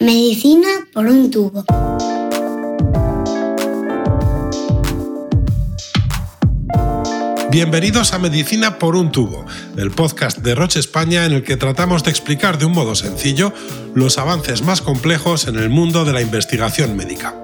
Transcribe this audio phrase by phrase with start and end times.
[0.00, 1.64] Medicina por un tubo.
[7.50, 9.44] Bienvenidos a Medicina por un tubo,
[9.76, 13.52] el podcast de Roche España en el que tratamos de explicar de un modo sencillo
[13.96, 17.34] los avances más complejos en el mundo de la investigación médica.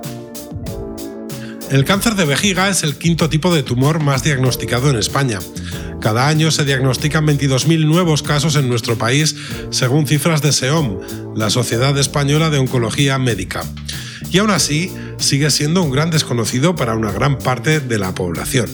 [1.72, 5.40] El cáncer de vejiga es el quinto tipo de tumor más diagnosticado en España.
[6.04, 9.36] Cada año se diagnostican 22.000 nuevos casos en nuestro país,
[9.70, 11.00] según cifras de SEOM,
[11.34, 13.62] la Sociedad Española de Oncología Médica.
[14.30, 18.68] Y aún así, sigue siendo un gran desconocido para una gran parte de la población.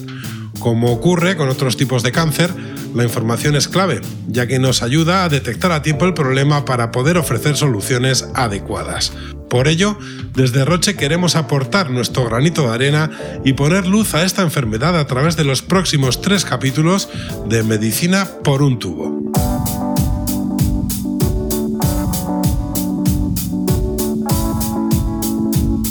[0.58, 2.50] Como ocurre con otros tipos de cáncer,
[2.96, 6.90] la información es clave, ya que nos ayuda a detectar a tiempo el problema para
[6.90, 9.12] poder ofrecer soluciones adecuadas.
[9.50, 9.98] Por ello,
[10.32, 13.10] desde Roche queremos aportar nuestro granito de arena
[13.44, 17.08] y poner luz a esta enfermedad a través de los próximos tres capítulos
[17.48, 19.20] de Medicina por un tubo.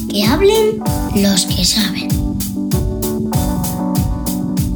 [0.10, 0.82] Que hablen
[1.18, 2.08] los que saben.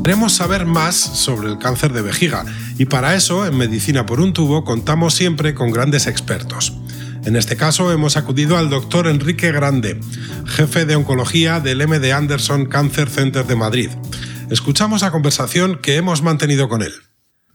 [0.04, 2.44] Queremos saber más sobre el cáncer de vejiga
[2.78, 6.74] y para eso en Medicina por un tubo contamos siempre con grandes expertos.
[7.26, 9.98] En este caso hemos acudido al doctor Enrique Grande,
[10.46, 13.90] jefe de oncología del MD Anderson Cancer Center de Madrid.
[14.52, 16.92] Escuchamos la conversación que hemos mantenido con él.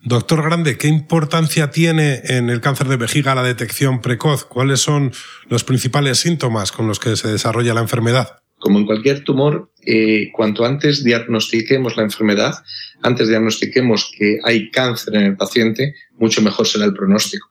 [0.03, 4.47] Doctor Grande, ¿qué importancia tiene en el cáncer de vejiga la detección precoz?
[4.47, 5.13] ¿Cuáles son
[5.51, 8.39] los principales síntomas con los que se desarrolla la enfermedad?
[8.59, 12.55] Como en cualquier tumor, eh, cuanto antes diagnostiquemos la enfermedad,
[13.03, 17.51] antes diagnostiquemos que hay cáncer en el paciente, mucho mejor será el pronóstico.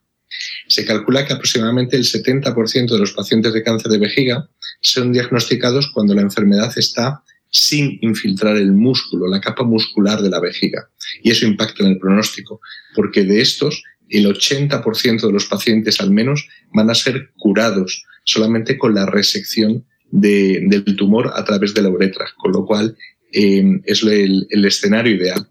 [0.68, 4.50] Se calcula que aproximadamente el 70% de los pacientes de cáncer de vejiga
[4.82, 10.40] son diagnosticados cuando la enfermedad está sin infiltrar el músculo, la capa muscular de la
[10.40, 10.90] vejiga.
[11.24, 12.60] Y eso impacta en el pronóstico,
[12.94, 18.78] porque de estos, el 80% de los pacientes al menos van a ser curados solamente
[18.78, 22.98] con la resección del tumor a través de la uretra, con lo cual
[23.32, 25.48] eh, es el escenario ideal.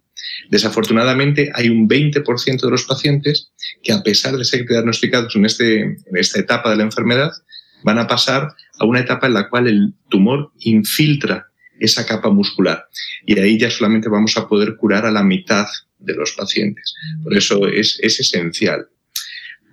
[0.50, 3.52] Desafortunadamente, hay un 20% de los pacientes
[3.82, 7.32] que, a pesar de ser diagnosticados en, este, esta etapa de la enfermedad,
[7.82, 11.46] van a pasar a una etapa en la cual el tumor infiltra
[11.78, 12.86] esa capa muscular.
[13.26, 15.66] Y ahí ya solamente vamos a poder curar a la mitad
[15.98, 16.94] de los pacientes.
[17.22, 18.88] Por eso es, es esencial.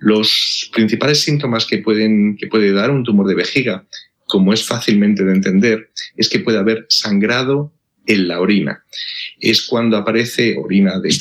[0.00, 3.86] Los principales síntomas que, pueden, que puede dar un tumor de vejiga,
[4.26, 7.72] como es fácilmente de entender, es que puede haber sangrado
[8.06, 8.84] en la orina.
[9.40, 11.14] Es cuando aparece orina de,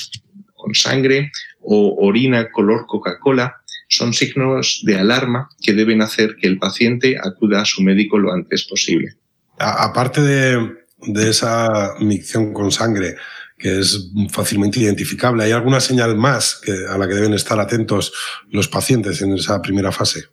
[0.54, 3.56] con sangre o orina color Coca-Cola.
[3.90, 8.34] Son signos de alarma que deben hacer que el paciente acuda a su médico lo
[8.34, 9.16] antes posible.
[9.58, 13.16] aparte de, esa micción con sangre,
[13.58, 18.14] que es fácilmente identificable, ¿hay alguna señal más a la que deben estar atentos
[18.50, 20.24] los pacientes en esa primera fase?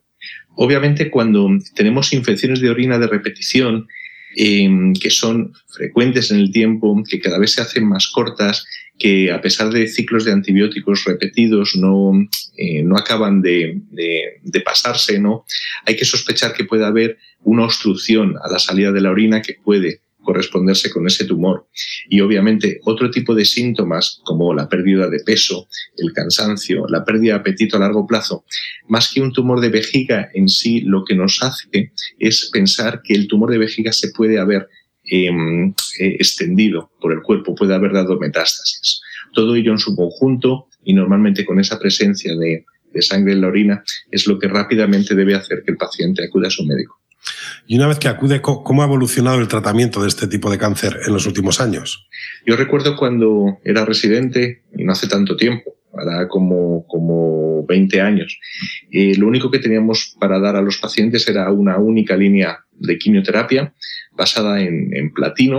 [0.54, 3.88] Obviamente, cuando tenemos infecciones de orina de repetición,
[4.36, 8.64] Em, que son frecuentes en el tiempo, que cada vez se hacen más cortas,
[8.96, 12.12] que a pesar de ciclos de antibióticos repetidos no,
[12.56, 15.44] eh, no acaban de, de, pasarse, ¿no?
[15.86, 19.54] Hay que sospechar que puede haber una obstrucción a la salida de la orina que
[19.64, 21.66] puede corresponderse con ese tumor.
[22.08, 27.34] Y obviamente otro tipo de síntomas como la pérdida de peso, el cansancio, la pérdida
[27.34, 28.44] de apetito a largo plazo,
[28.88, 33.14] más que un tumor de vejiga en sí, lo que nos hace es pensar que
[33.14, 34.68] el tumor de vejiga se puede haber
[35.04, 39.00] em, eh, extendido por el cuerpo, puede haber dado metástasis.
[39.32, 43.48] Todo ello en su conjunto y normalmente con esa presencia de, de sangre en la
[43.48, 46.99] orina es lo que rápidamente debe hacer que el paciente acuda a su médico.
[47.66, 50.98] Y una vez que acude, ¿cómo ha evolucionado el tratamiento de este tipo de cáncer
[51.06, 52.08] en los últimos años?
[52.46, 58.38] Yo recuerdo cuando era residente, no hace tanto tiempo, para como, como 20 años,
[58.90, 62.98] eh, lo único que teníamos para dar a los pacientes era una única línea de
[62.98, 63.74] quimioterapia
[64.12, 65.58] basada en, en, platino.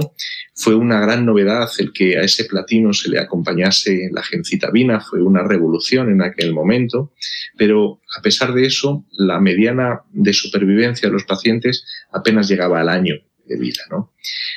[0.56, 5.22] Fue una gran novedad el que a ese platino se le acompañase la gencitabina, fue
[5.22, 7.14] una revolución en aquel momento,
[7.58, 12.90] pero a pesar de eso, la mediana de supervivencia de los pacientes apenas llegaba al
[12.90, 13.16] año
[13.46, 13.82] de vida.
[13.90, 14.14] ¿no?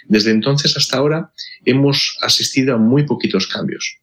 [0.06, 1.32] Desde entonces hasta ahora
[1.64, 3.98] hemos asistido a muy poquitos cambios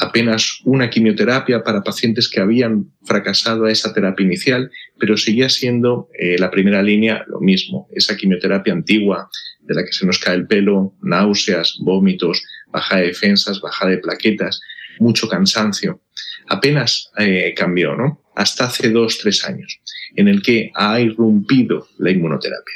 [0.00, 6.08] apenas una quimioterapia para pacientes que habían fracasado a esa terapia inicial, pero seguía siendo
[6.18, 9.28] eh, la primera línea lo mismo, esa quimioterapia antigua
[9.60, 13.98] de la que se nos cae el pelo, náuseas, vómitos, baja de defensas, baja de
[13.98, 14.60] plaquetas,
[14.98, 16.00] mucho cansancio.
[16.48, 18.22] Apenas eh, cambió, ¿no?
[18.34, 19.80] Hasta hace dos, tres años,
[20.16, 22.74] en el que ha irrumpido la inmunoterapia.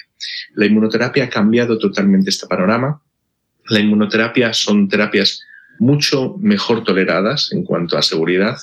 [0.57, 3.01] La inmunoterapia ha cambiado totalmente este panorama.
[3.71, 5.43] La inmunoterapia son terapias
[5.79, 8.57] mucho mejor toleradas en cuanto a seguridad.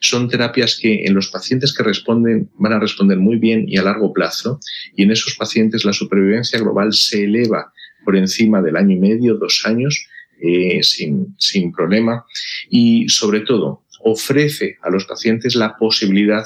[0.00, 3.82] Son terapias que en los pacientes que responden van a responder muy bien y a
[3.82, 4.60] largo plazo
[4.96, 7.72] y en esos pacientes la supervivencia global se eleva
[8.04, 10.04] por encima del año y medio, dos años,
[10.40, 12.24] eh, sin, sin problema
[12.68, 16.44] y sobre todo ofrece a los pacientes la posibilidad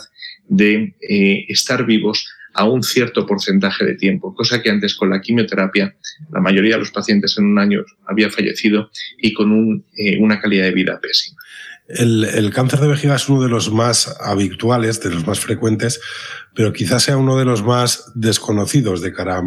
[0.49, 5.21] de eh, estar vivos a un cierto porcentaje de tiempo, cosa que antes con la
[5.21, 5.95] quimioterapia
[6.33, 10.65] la mayoría de los pacientes en un año había fallecido y con eh, una calidad
[10.65, 11.37] de vida pésima.
[11.89, 16.01] El, cáncer de vejiga es uno de los más habituales, de los más frecuentes,
[16.55, 19.43] pero quizás sea uno de los más desconocidos de cara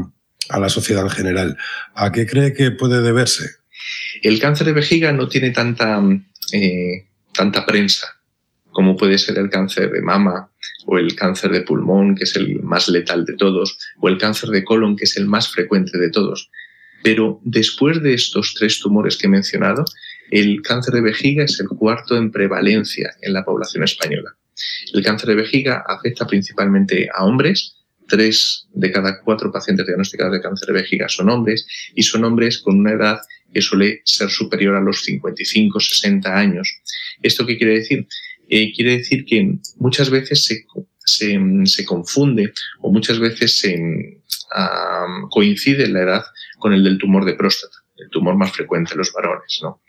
[0.49, 1.57] a la sociedad en general.
[1.95, 3.49] ¿A qué cree que puede deberse?
[4.21, 6.01] El cáncer de vejiga no tiene tanta,
[6.53, 8.18] eh, tanta prensa
[8.79, 10.51] como puede ser el cáncer de mama
[10.85, 14.51] o el cáncer de pulmón, que es el más letal de todos, o el cáncer
[14.51, 16.49] de colon, que es el más frecuente de todos.
[17.03, 19.83] Pero después de estos tres tumores que he mencionado,
[20.31, 24.37] el cáncer de vejiga es el cuarto en prevalencia en la población española.
[24.93, 27.75] El cáncer de vejiga afecta principalmente a hombres,
[28.07, 32.59] tres de cada cuatro pacientes diagnosticados de cáncer de vejiga son hombres y son hombres
[32.59, 33.19] con una edad
[33.53, 36.81] que suele ser superior a los 55, 60 años.
[37.21, 38.07] ¿Esto qué quiere decir?
[38.49, 40.65] Eh, quiere decir que muchas veces
[41.05, 42.51] se, confunde
[42.81, 44.21] o muchas veces se
[45.29, 46.23] coincide la edad
[46.57, 49.59] con el del tumor de próstata, el tumor más frecuente en los varones.
[49.61, 49.81] ¿no?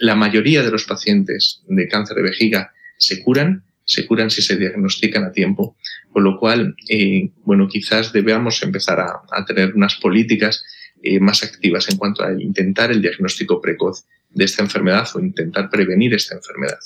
[0.00, 4.56] la mayoría de los pacientes de cáncer de vejiga se curan, se curan si se
[4.56, 5.76] diagnostican a tiempo,
[6.12, 10.64] con lo cual, eh, bueno, quizás debamos empezar a, tener unas políticas
[11.02, 15.70] eh, más activas en cuanto a intentar el diagnóstico precoz de esta enfermedad o intentar
[15.70, 16.78] prevenir esta enfermedad.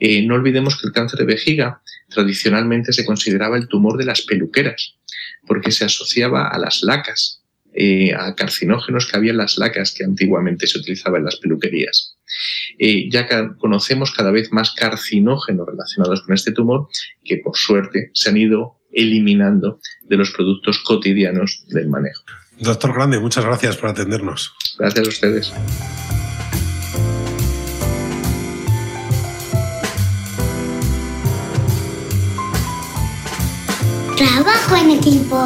[0.00, 4.22] Eh, no olvidemos que el cáncer de vejiga tradicionalmente se consideraba el tumor de las
[4.22, 4.94] peluqueras,
[5.46, 7.42] porque se asociaba a las lacas,
[7.74, 12.16] eh, a carcinógenos que había en las lacas que antiguamente se utilizaban en las peluquerías.
[12.78, 13.26] Eh, ya
[13.58, 16.88] conocemos cada vez más carcinógenos relacionados con este tumor
[17.24, 22.24] que por suerte se han ido eliminando de los productos cotidianos del manejo.
[22.58, 24.52] Doctor Grande, muchas gracias por atendernos.
[24.78, 25.52] Gracias a ustedes.
[34.18, 35.36] Trabajo en equipo.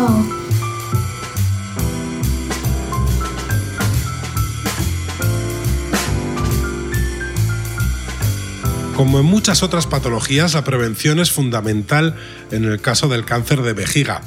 [8.97, 12.17] Como en muchas otras patologías, la prevención es fundamental
[12.51, 14.23] en el caso del cáncer de vejiga.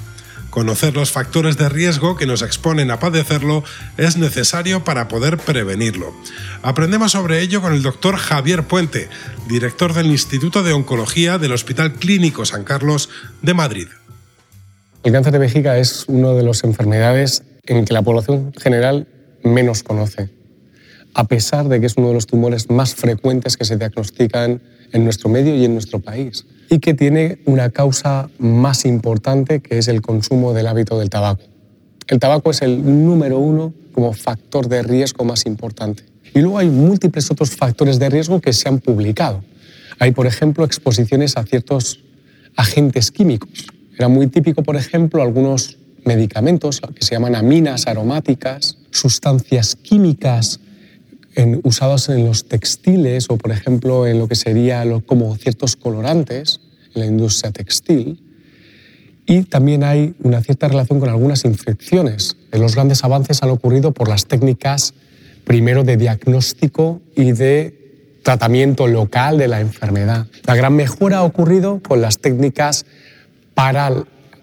[0.52, 3.64] Conocer los factores de riesgo que nos exponen a padecerlo
[3.98, 6.14] es necesario para poder prevenirlo.
[6.62, 9.10] Aprendemos sobre ello con el doctor Javier Puente,
[9.48, 13.10] director del Instituto de Oncología del Hospital Clínico San Carlos
[13.42, 13.88] de Madrid.
[15.06, 19.08] El cáncer de vejiga es una de las enfermedades en que la población general
[19.44, 20.32] menos conoce,
[21.14, 25.04] a pesar de que es uno de los tumores más frecuentes que se diagnostican en
[25.04, 29.88] nuestro medio y en nuestro país, y que tiene una causa más importante que es
[29.90, 31.44] el consumo del hábito del tabaco.
[32.08, 36.04] El tabaco es el número uno como factor de riesgo más importante.
[36.34, 39.44] Y luego hay múltiples otros factores de riesgo que se han publicado.
[40.00, 42.04] Hay, por ejemplo, exposiciones a ciertos
[42.56, 49.76] agentes químicos era muy típico, por ejemplo, algunos medicamentos que se llaman aminas aromáticas, sustancias
[49.76, 50.60] químicas
[51.64, 56.62] usadas en los textiles o, por ejemplo, en lo que sería como ciertos colorantes
[56.94, 58.22] en la industria textil.
[59.26, 62.38] Y también hay una cierta relación con algunas infecciones.
[62.52, 64.94] Los grandes avances han ocurrido por las técnicas,
[65.44, 67.86] primero de diagnóstico y de
[68.24, 70.28] tratamiento local de la enfermedad.
[70.46, 72.86] La gran mejora ha ocurrido con las técnicas
[73.56, 73.92] para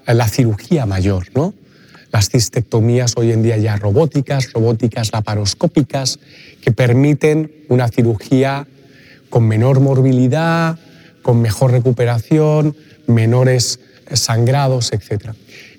[0.07, 1.55] la cirugía mayor, ¿no?
[2.11, 6.19] Las cistectomías hoy en día ya robóticas, robóticas laparoscópicas,
[6.61, 8.67] que permiten una cirugía
[9.31, 10.79] con menor morbilidad,
[11.23, 12.77] con mejor recuperación,
[13.07, 13.81] menores
[14.13, 15.31] sangrados, etc.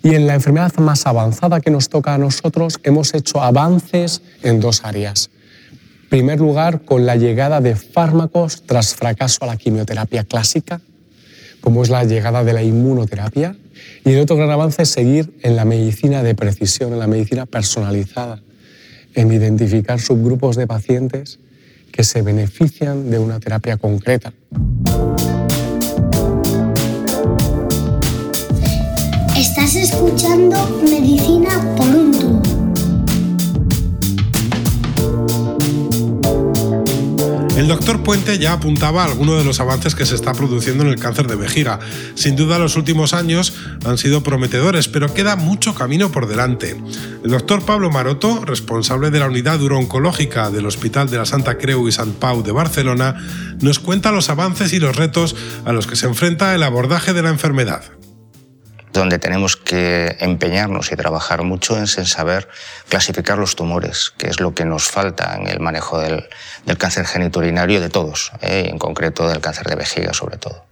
[0.02, 4.60] Y en la enfermedad más avanzada que nos toca a nosotros hemos hecho avances en
[4.60, 5.30] dos áreas.
[6.04, 10.82] En primer lugar, con la llegada de fármacos tras fracaso a la quimioterapia clásica,
[11.64, 13.56] como es la llegada de la inmunoterapia.
[14.04, 17.46] Y el otro gran avance es seguir en la medicina de precisión, en la medicina
[17.46, 18.42] personalizada,
[19.16, 21.40] en identificar subgrupos de pacientes
[21.90, 24.34] que se benefician de una terapia concreta.
[29.38, 32.23] Estás escuchando Medicina por un
[37.64, 40.90] El doctor Puente ya apuntaba a algunos de los avances que se está produciendo en
[40.90, 41.80] el cáncer de vejiga.
[42.14, 43.54] Sin duda los últimos años
[43.86, 46.76] han sido prometedores, pero queda mucho camino por delante.
[47.24, 51.88] El doctor Pablo Maroto, responsable de la unidad urooncológica del Hospital de la Santa Creu
[51.88, 53.16] y Sant Pau de Barcelona,
[53.62, 57.22] nos cuenta los avances y los retos a los que se enfrenta el abordaje de
[57.22, 57.82] la enfermedad
[58.94, 62.48] donde tenemos que empeñarnos y trabajar mucho es en saber
[62.88, 66.28] clasificar los tumores, que es lo que nos falta en el manejo del,
[66.78, 68.68] cáncer geniturinario de todos, ¿eh?
[68.70, 70.66] en concreto del cáncer de vejiga sobre todo.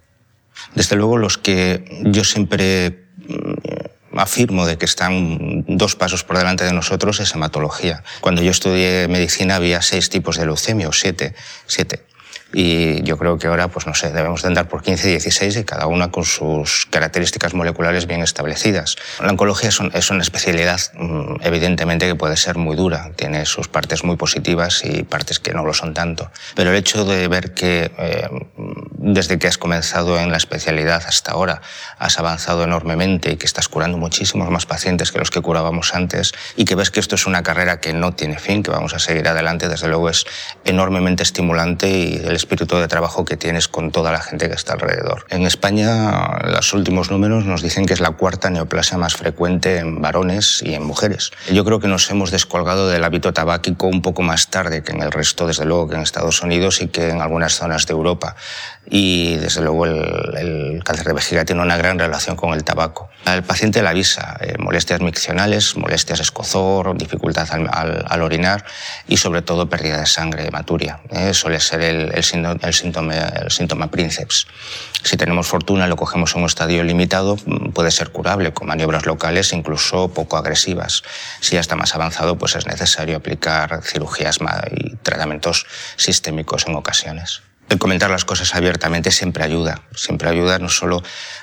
[0.76, 6.64] Desde luego los que yo siempre mm, afirmo de que están dos pasos por delante
[6.64, 8.04] de nosotros es hematología.
[8.22, 11.34] Cuando yo estudié medicina había seis tipos de leucemia, o siete,
[11.66, 12.11] siete
[12.54, 15.64] y yo creo que ahora, pues no sé, debemos de andar por 15, 16 y
[15.64, 18.96] cada una con sus características moleculares bien establecidas.
[19.22, 24.04] La oncología es, una especialidad mm, evidentemente que puede ser muy dura, tiene sus partes
[24.04, 27.92] muy positivas y partes que no lo son tanto, pero el hecho de ver que
[27.98, 28.30] eh,
[28.98, 31.62] desde que has comenzado en la especialidad hasta ahora
[31.98, 36.34] has avanzado enormemente y que estás curando muchísimos más pacientes que los que curábamos antes
[36.56, 39.00] y que ves que esto es una carrera que no tiene fin, que vamos a
[39.00, 40.26] seguir adelante, desde luego es
[40.66, 44.74] enormemente estimulante y el espíritu de trabajo que tienes con toda la gente que está
[44.74, 45.26] alrededor.
[45.30, 50.02] En España, los últimos números nos dicen que es la cuarta neoplasia más frecuente en
[50.02, 51.32] varones y en mujeres.
[51.52, 55.02] Yo creo que nos hemos descolgado del hábito tabáquico un poco más tarde que en
[55.02, 58.36] el resto, desde luego, que en Estados Unidos y que en algunas zonas de Europa.
[58.90, 63.10] Y desde luego el, cáncer de vejiga tiene una gran relación con el tabaco.
[63.26, 68.66] El paciente le avisa eh, molestias miccionales, molestias escozor, dificultad al, orinar
[69.08, 71.00] y sobre todo pérdida de sangre, hematuria.
[71.12, 74.48] Eh, suele ser el, el el síntoma, el.
[75.04, 79.06] Si tenemos fortuna, lo cogemos en un estadio limitado, mm, puede ser curable con maniobras
[79.06, 81.04] locales, incluso poco agresivas.
[81.40, 84.40] Si ya está más avanzado, pues es necesario aplicar cirugías
[84.72, 85.66] y tratamientos
[85.98, 91.02] sistémicos en ocasiones el comentar las cosas abiertamente siempre ayuda, siempre ayuda no solo,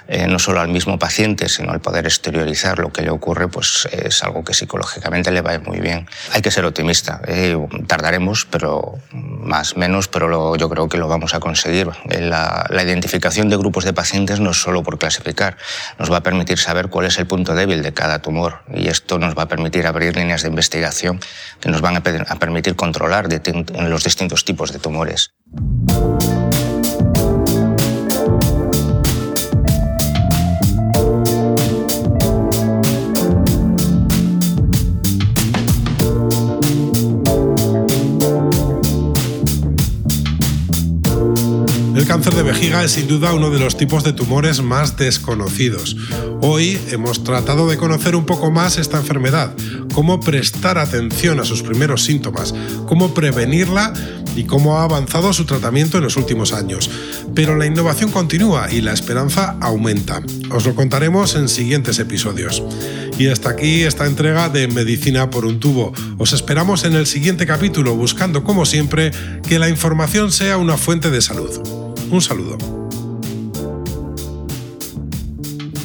[0.08, 3.88] eh, no solo al mismo paciente, sino al poder exteriorizar lo que le ocurre, pues
[3.90, 6.06] es algo que psicológicamente le va muy bien.
[6.32, 7.56] Hay que ser optimista, eh,
[7.86, 11.88] tardaremos, pero más menos, pero yo creo que lo vamos a conseguir.
[12.10, 15.56] Eh, la, identificación de grupos de pacientes no es solo por clasificar,
[15.98, 19.18] nos va a permitir saber cuál es el punto débil de cada tumor y esto
[19.18, 21.20] nos va a permitir abrir líneas de investigación
[21.60, 23.28] que nos van a, a permitir controlar
[23.80, 25.32] los distintos tipos de tumores.
[25.50, 25.60] El
[42.06, 45.96] cáncer de vejiga es sin duda uno de los tipos de tumores más desconocidos.
[46.42, 49.54] Hoy hemos tratado de conocer un poco más esta enfermedad,
[49.98, 52.54] cómo prestar atención a sus primeros síntomas,
[52.86, 53.92] cómo prevenirla
[54.36, 56.88] y cómo ha avanzado su tratamiento en los últimos años.
[57.34, 60.22] Pero la innovación continúa y la esperanza aumenta.
[60.52, 62.62] Os lo contaremos en siguientes episodios.
[63.18, 65.92] Y hasta aquí esta entrega de Medicina por un tubo.
[66.16, 69.10] Os esperamos en el siguiente capítulo buscando, como siempre,
[69.48, 71.50] que la información sea una fuente de salud.
[72.08, 72.77] Un saludo.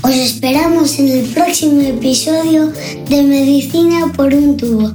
[0.04, 2.74] Os esperamos en el próximo episodio
[3.08, 4.92] de Medicina por un tubo.